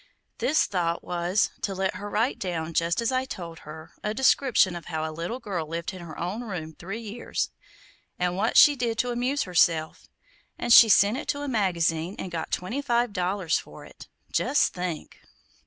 [0.39, 4.75] This thought was, to let her write down, just as I told her, a description
[4.75, 7.51] of how a little girl lived in her own room three years,
[8.17, 10.07] and what she did to amuse herself;
[10.57, 14.07] and we sent it to a magazine and got twenty five dollars for it.
[14.31, 15.19] Just think!"